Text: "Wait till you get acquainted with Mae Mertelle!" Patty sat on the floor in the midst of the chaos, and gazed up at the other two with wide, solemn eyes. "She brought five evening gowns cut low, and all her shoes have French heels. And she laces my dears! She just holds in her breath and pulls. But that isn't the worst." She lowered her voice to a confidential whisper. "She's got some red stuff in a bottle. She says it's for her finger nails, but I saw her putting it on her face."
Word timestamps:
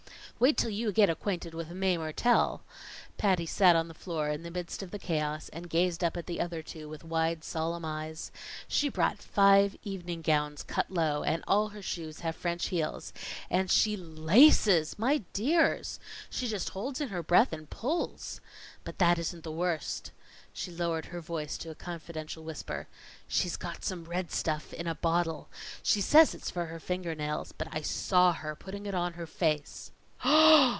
"Wait 0.41 0.57
till 0.57 0.71
you 0.71 0.91
get 0.91 1.07
acquainted 1.07 1.53
with 1.53 1.69
Mae 1.69 1.97
Mertelle!" 1.99 2.61
Patty 3.15 3.45
sat 3.45 3.75
on 3.75 3.87
the 3.87 3.93
floor 3.93 4.29
in 4.29 4.41
the 4.41 4.49
midst 4.49 4.81
of 4.81 4.89
the 4.89 4.97
chaos, 4.97 5.49
and 5.49 5.69
gazed 5.69 6.03
up 6.03 6.17
at 6.17 6.25
the 6.25 6.41
other 6.41 6.63
two 6.63 6.89
with 6.89 7.03
wide, 7.03 7.43
solemn 7.43 7.85
eyes. 7.85 8.31
"She 8.67 8.89
brought 8.89 9.19
five 9.21 9.75
evening 9.83 10.23
gowns 10.23 10.63
cut 10.63 10.89
low, 10.89 11.21
and 11.21 11.43
all 11.47 11.67
her 11.67 11.81
shoes 11.83 12.21
have 12.21 12.35
French 12.35 12.69
heels. 12.69 13.13
And 13.51 13.69
she 13.69 13.95
laces 13.95 14.97
my 14.97 15.19
dears! 15.31 15.99
She 16.27 16.47
just 16.47 16.69
holds 16.69 16.99
in 16.99 17.09
her 17.09 17.21
breath 17.21 17.53
and 17.53 17.69
pulls. 17.69 18.41
But 18.83 18.97
that 18.97 19.19
isn't 19.19 19.43
the 19.43 19.51
worst." 19.51 20.09
She 20.51 20.71
lowered 20.71 21.05
her 21.13 21.21
voice 21.21 21.55
to 21.59 21.69
a 21.69 21.75
confidential 21.75 22.43
whisper. 22.43 22.87
"She's 23.27 23.57
got 23.57 23.85
some 23.85 24.05
red 24.05 24.31
stuff 24.31 24.73
in 24.73 24.87
a 24.87 24.95
bottle. 24.95 25.49
She 25.83 26.01
says 26.01 26.33
it's 26.33 26.49
for 26.49 26.65
her 26.65 26.79
finger 26.79 27.13
nails, 27.13 27.51
but 27.55 27.67
I 27.71 27.81
saw 27.83 28.33
her 28.33 28.55
putting 28.55 28.87
it 28.87 28.95
on 28.95 29.13
her 29.13 29.27
face." 29.27 29.91